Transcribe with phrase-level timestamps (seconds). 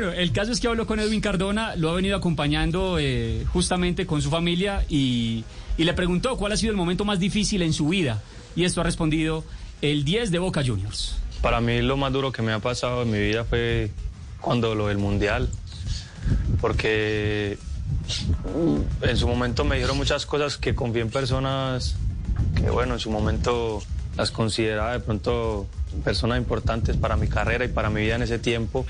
[0.00, 4.06] Bueno, el caso es que habló con Edwin Cardona, lo ha venido acompañando eh, justamente
[4.06, 5.42] con su familia y,
[5.76, 8.22] y le preguntó cuál ha sido el momento más difícil en su vida.
[8.54, 9.42] Y esto ha respondido
[9.82, 11.16] el 10 de Boca Juniors.
[11.42, 13.90] Para mí lo más duro que me ha pasado en mi vida fue
[14.40, 15.48] cuando lo del Mundial,
[16.60, 17.58] porque
[19.02, 21.96] en su momento me dijeron muchas cosas que confié en personas
[22.54, 23.82] que, bueno, en su momento
[24.16, 25.66] las consideraba de pronto
[26.04, 28.86] personas importantes para mi carrera y para mi vida en ese tiempo.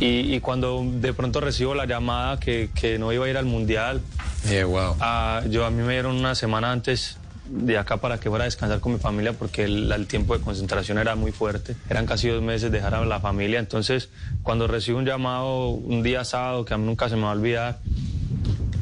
[0.00, 3.44] Y, y cuando de pronto recibo la llamada que, que no iba a ir al
[3.44, 4.00] Mundial,
[4.48, 4.96] Yeah, wow.
[5.00, 8.46] Ah, yo a mí me dieron una semana antes de acá para que fuera a
[8.46, 11.76] descansar con mi familia porque el, el tiempo de concentración era muy fuerte.
[11.88, 13.58] Eran casi dos meses dejar a la familia.
[13.58, 14.08] Entonces,
[14.42, 17.32] cuando recibo un llamado un día sábado que a mí nunca se me va a
[17.32, 17.78] olvidar,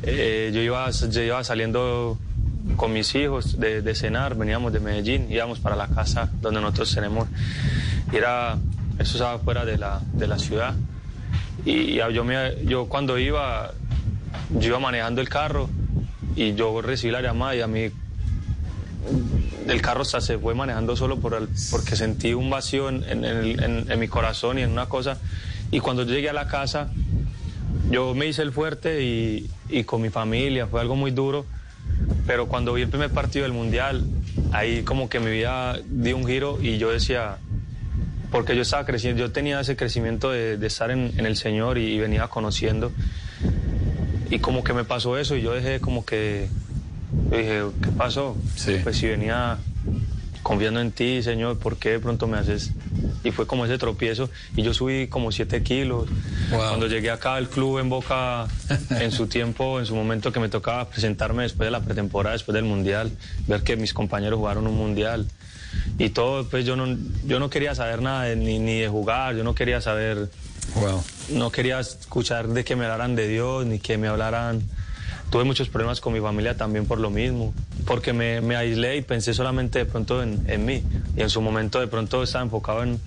[0.03, 2.19] eh, yo, iba, yo iba saliendo
[2.77, 6.95] con mis hijos de, de cenar, veníamos de Medellín, íbamos para la casa donde nosotros
[6.95, 7.27] tenemos.
[8.13, 8.59] Y era,
[8.99, 10.75] eso estaba fuera de la, de la ciudad.
[11.65, 13.73] Y, yo, me, yo cuando iba,
[14.59, 15.69] yo iba manejando el carro
[16.37, 17.91] y yo recibí la llamada y a mí
[19.69, 23.25] el carro hasta se fue manejando solo por el- porque sentí un vacío en, en
[23.25, 25.19] en- en mi corazón y en una cosa.
[25.71, 26.89] Y cuando llegué a la casa,
[27.91, 31.45] yo me hice el fuerte y, y con mi familia, fue algo muy duro.
[32.27, 34.05] Pero cuando vi el primer partido del Mundial,
[34.53, 37.39] ahí como que mi vida dio un giro y yo decía,
[38.31, 41.79] porque yo estaba creciendo, yo tenía ese crecimiento de, de estar en, en el Señor
[41.79, 42.93] y, y venía conociendo.
[44.31, 46.49] Y como que me pasó eso y yo dejé como que,
[47.31, 48.37] yo dije, ¿qué pasó?
[48.57, 48.77] Sí.
[48.83, 49.59] Pues si venía
[50.43, 52.73] confiando en ti, Señor, ¿por qué de pronto me haces?
[53.25, 56.09] Y fue como ese tropiezo y yo subí como siete kilos.
[56.51, 56.59] Wow.
[56.69, 58.47] Cuando llegué acá al club en Boca,
[58.91, 62.55] en su tiempo, en su momento que me tocaba presentarme después de la pretemporada, después
[62.55, 63.11] del Mundial,
[63.47, 65.27] ver que mis compañeros jugaron un Mundial.
[65.99, 66.97] Y todo, pues yo no,
[67.27, 70.29] yo no quería saber nada de- ni, ni de jugar, yo no quería saber
[70.75, 71.03] Wow.
[71.31, 74.63] no quería escuchar de que me hablaran de Dios ni que me hablaran.
[75.31, 77.53] Tuve muchos problemas con mi familia también por lo mismo,
[77.87, 80.83] porque me, me aislé y pensé solamente de pronto en, en mí.
[81.19, 83.01] Y en su momento de pronto estaba enfocado en,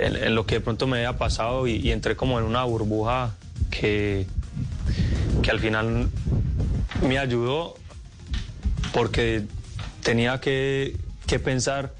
[0.00, 2.64] en- en lo que de pronto me había pasado y, y entré como en una
[2.64, 3.36] burbuja
[3.70, 4.26] que,
[5.42, 6.08] que al final
[7.06, 7.76] me ayudó
[8.92, 9.44] porque
[10.02, 10.96] tenía que,
[11.26, 11.92] que pensar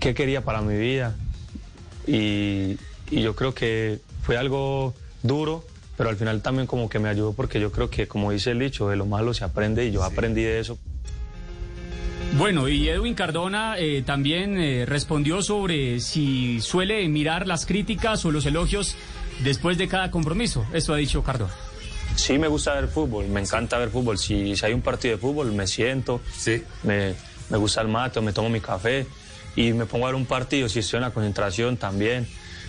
[0.00, 1.14] qué quería para mi vida.
[2.06, 2.76] Y,
[3.10, 5.64] y yo creo que fue algo duro,
[5.96, 8.58] pero al final también como que me ayudó porque yo creo que, como dice el
[8.58, 10.78] dicho, de lo malo se aprende y yo aprendí de eso.
[12.38, 18.30] Bueno, y Edwin Cardona eh, también eh, respondió sobre si suele mirar las críticas o
[18.30, 18.96] los elogios
[19.44, 20.66] después de cada compromiso.
[20.72, 21.52] Esto ha dicho Cardona.
[22.16, 24.18] Sí me gusta ver fútbol, me encanta ver fútbol.
[24.18, 26.62] Si, si hay un partido de fútbol, me siento, Sí.
[26.84, 27.14] me,
[27.50, 29.06] me gusta el mate, o me tomo mi café
[29.54, 30.68] y me pongo a ver un partido.
[30.70, 32.26] Si estoy en la concentración también.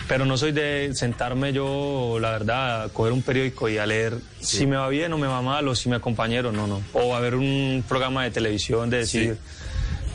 [0.08, 4.18] Pero no soy de sentarme yo, la verdad, a coger un periódico y a leer
[4.42, 6.82] si me va bien o me va mal o si me acompañero, no, no.
[6.94, 9.38] O a ver un programa de televisión de decir,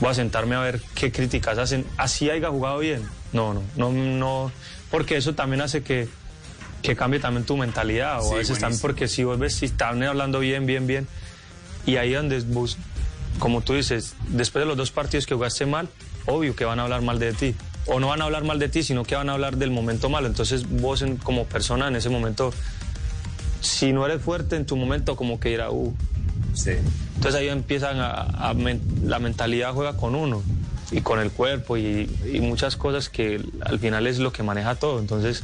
[0.01, 3.03] voy a sentarme a ver qué críticas hacen, así haya jugado bien.
[3.33, 4.53] No, no, no, no,
[4.91, 6.09] porque eso también hace que,
[6.83, 8.21] que cambie también tu mentalidad.
[8.21, 11.07] O Sí, a veces también porque si vos ves si están hablando bien, bien, bien,
[11.87, 12.77] y ahí donde vos,
[13.39, 15.89] como tú dices, después de los dos partidos que jugaste mal,
[16.27, 17.55] obvio que van a hablar mal de ti.
[17.89, 20.09] O no van a hablar mal de ti, sino que van a hablar del momento
[20.11, 20.27] malo.
[20.27, 22.53] Entonces vos en- como persona en ese momento,
[23.61, 25.95] si no eres fuerte en tu momento, como que irá, uh.
[26.55, 26.73] Sí.
[27.17, 30.43] Entonces ahí empiezan a, a men- la mentalidad juega con uno
[30.91, 34.75] y con el cuerpo y, y muchas cosas que al final es lo que maneja
[34.75, 34.99] todo.
[35.01, 35.43] Entonces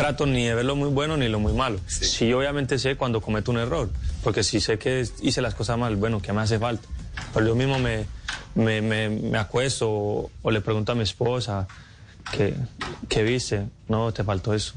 [0.00, 1.78] trato ni de ver lo muy bueno ni lo muy malo.
[1.86, 2.04] Sí.
[2.04, 3.90] Sí, obviamente sé cuando cometo un error,
[4.22, 6.86] porque si sé que hice las cosas mal, bueno, ¿qué me hace falta?
[7.34, 8.06] Pero yo mismo me,
[8.54, 11.66] me, me, me acuesto o, o le pregunto a mi esposa,
[12.32, 12.54] ¿qué,
[13.08, 13.66] ¿qué viste?
[13.88, 14.74] No, te faltó eso.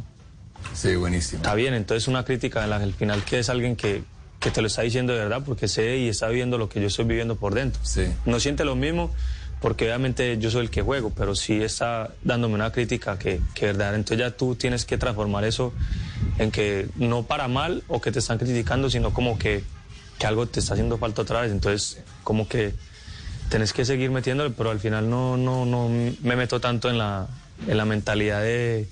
[0.73, 1.41] Sí, buenísimo.
[1.43, 4.03] Está bien, entonces una crítica en la que al final que es alguien que,
[4.39, 6.87] que te lo está diciendo de verdad porque sé y está viviendo lo que yo
[6.87, 7.81] estoy viviendo por dentro.
[7.83, 8.05] Sí.
[8.25, 9.11] No siente lo mismo
[9.63, 13.67] porque obviamente yo soy el que juego, pero sí está dándome una crítica que, que
[13.67, 13.95] verdad.
[13.95, 15.71] Entonces ya tú tienes que transformar eso
[16.37, 19.63] en que no para mal o que te están criticando, sino como que,
[20.19, 21.53] que algo te está haciendo falta otra vez.
[21.53, 22.73] Entonces como que
[23.47, 27.29] tenés que seguir metiéndole, pero al final no, no, no me meto tanto en la,
[27.65, 28.89] en la mentalidad de...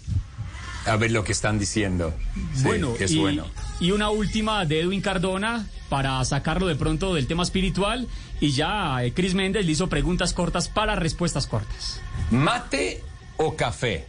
[0.86, 2.14] A ver lo que están diciendo.
[2.56, 3.46] Sí, bueno, es y, bueno.
[3.80, 8.08] y una última de Edwin Cardona para sacarlo de pronto del tema espiritual.
[8.40, 12.02] Y ya eh, Chris Méndez le hizo preguntas cortas para respuestas cortas.
[12.32, 13.04] ¿Mate
[13.38, 14.06] o café?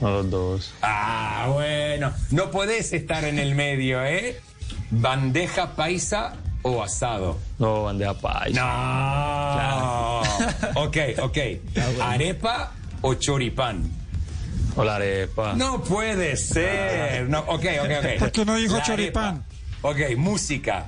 [0.00, 0.74] No, los dos.
[0.82, 2.12] Ah, bueno.
[2.30, 4.40] No podés estar en el medio, ¿eh?
[4.90, 7.38] ¿Bandeja paisa o asado?
[7.58, 8.60] No, bandeja paisa.
[8.60, 10.22] No.
[10.82, 11.38] Ok, ok.
[12.02, 12.72] ¿Arepa
[13.02, 13.88] o choripán?
[14.84, 15.54] La arepa.
[15.54, 17.28] No puede ser.
[17.28, 18.06] No, ok, ok, ok.
[18.18, 19.24] ¿Por qué no dijo La choripán?
[19.24, 19.44] arepa.
[19.82, 20.86] Ok, música.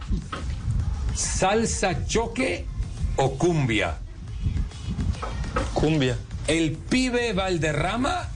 [1.15, 2.67] ¿Salsa choque
[3.17, 3.97] o cumbia?
[5.75, 6.17] Cumbia.
[6.47, 8.29] ¿El pibe Valderrama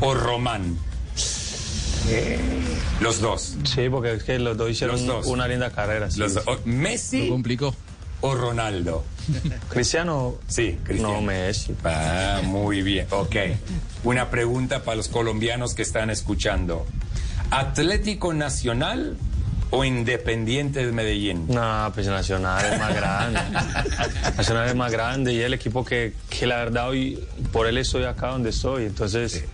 [0.00, 0.78] o Román?
[3.00, 3.56] Los dos.
[3.64, 5.26] Sí, porque es que los dos hicieron Los dos.
[5.26, 6.10] una linda carrera.
[6.10, 6.18] sí.
[6.20, 6.44] Los dos.
[6.46, 7.74] O- ¿Messi complicó.
[8.20, 9.04] O Ronaldo?
[9.68, 10.36] Cristiano.
[10.48, 11.14] Sí, Cristiano.
[11.14, 11.74] No, Messi.
[11.84, 13.06] Ah, muy bien.
[13.10, 13.36] Ok.
[14.04, 16.86] Una pregunta para los colombianos que están escuchando.
[17.50, 19.16] ¿Atlético Nacional
[19.70, 21.46] o Independiente de Medellín?
[21.48, 23.40] No, pues Nacional es más grande.
[24.36, 27.22] Nacional es más grande y es el equipo que, que la verdad hoy,
[27.52, 28.84] por él estoy acá donde estoy.
[28.86, 29.44] Entonces,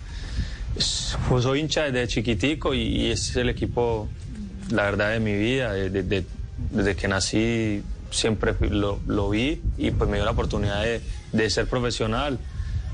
[0.76, 4.08] es- pues soy hincha desde chiquitico y, y es el equipo,
[4.70, 5.72] la verdad, de mi vida.
[5.72, 6.25] de- de- de-
[6.70, 7.82] desde que nací
[8.14, 11.00] siempre lo, lo vi y pues me dio la oportunidad de,
[11.32, 12.38] de ser profesional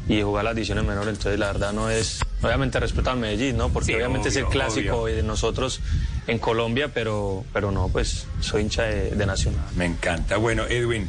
[0.08, 1.14] y jugar las divisiones menores.
[1.16, 3.68] Entonces, la verdad no es, obviamente respeto al Medellín, ¿no?
[3.68, 5.16] Porque Sí, obviamente es el clásico obvio.
[5.16, 5.80] de nosotros
[6.26, 9.60] en Colombia, pero, pero no, pues soy hincha de, de Nacional.
[9.76, 10.36] Me encanta.
[10.38, 11.08] Bueno, Edwin,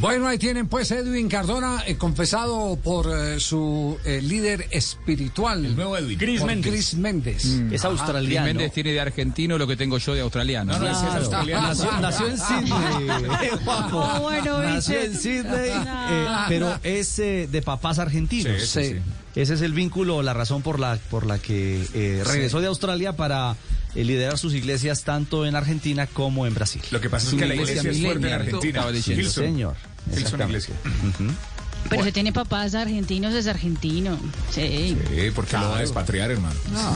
[0.00, 5.66] Bueno, ahí tienen pues Edwin Cardona, eh, confesado por eh, su eh, líder espiritual.
[5.66, 6.18] El nuevo Edwin.
[6.18, 6.72] Chris Méndez.
[6.72, 7.44] Chris Méndez.
[7.44, 8.46] Es Chris australiano.
[8.46, 10.76] Méndez tiene de argentino lo que tengo yo de australiano.
[10.78, 10.96] Claro.
[11.18, 11.68] australiano.
[11.68, 12.72] Nació, nació en Sydney.
[13.66, 16.10] Ah, bueno, nació en Sydney, No.
[16.10, 18.62] eh, pero es eh, de papás argentinos.
[18.62, 18.96] Sí.
[19.34, 23.12] Ese es el vínculo, la razón por la por la que eh, regresó de Australia
[23.16, 23.54] para
[23.94, 26.82] liderar sus iglesias tanto en Argentina como en Brasil.
[26.90, 28.68] Lo que pasa es Una que la iglesia iglesia es fuerte en Argentina.
[28.80, 28.92] estaba
[30.10, 30.36] leyendo.
[30.36, 30.38] Hillsong.
[30.38, 30.50] Señor.
[30.50, 31.22] Hillsong Exactamente.
[31.24, 31.36] Iglesia.
[31.88, 34.18] Pero si tiene papás argentinos, es argentino.
[34.50, 34.94] Sí.
[35.08, 36.54] Sí, porque lo va a despatriar, hermano.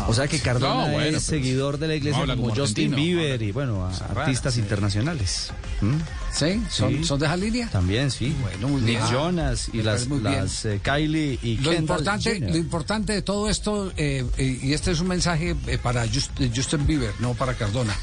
[0.09, 2.95] O sea que Cardona No, bueno, es seguidor de la iglesia no como como Justin
[2.95, 4.61] Bieber y bueno, artistas sí.
[4.61, 5.51] internacionales.
[5.81, 5.95] ¿Mm?
[6.35, 6.63] ¿Sí?
[6.69, 7.05] ¿Son, Sí.
[7.05, 7.69] ¿Son de esa línea?
[7.71, 8.35] También, sí.
[8.43, 9.11] Bueno, muy Nick bien.
[9.11, 13.91] Jonas y Me las, eh, Kylie y Lo Kendall importante, lo importante de todo esto,
[13.97, 17.97] eh, eh, y este es un mensaje eh, para Just- Justin Bieber, no para Cardona,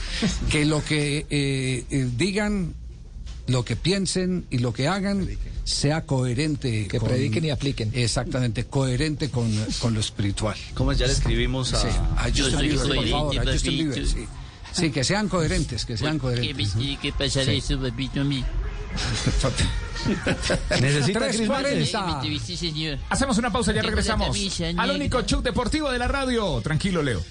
[0.49, 1.85] que lo que
[2.17, 2.73] digan,
[3.51, 5.27] lo que piensen y lo que hagan
[5.63, 6.87] sea coherente.
[6.87, 7.91] Que prediquen y apliquen.
[7.93, 10.55] Exactamente, coherente con, con lo espiritual.
[10.73, 10.97] ¿Cómo es?
[10.97, 11.81] Ya le escribimos a...
[11.81, 11.87] Sí,
[12.17, 13.73] a Justin Bieber, por favor, a Justin.
[13.73, 14.25] Bieber, sí.
[14.73, 16.73] Sí, que sean coherentes, que sean ¿Qué, coherentes.
[17.01, 18.45] qué pasará eso, papito mío?
[20.81, 21.69] Necesita Tres Chris cuarenta.
[21.69, 21.93] Méndez.
[21.93, 22.97] Eh, me- me- sí, señor.
[23.09, 24.35] Hacemos una pausa, ya regresamos
[24.77, 26.59] al único show deportivo de la radio.
[26.61, 27.21] Tranquilo, Leo.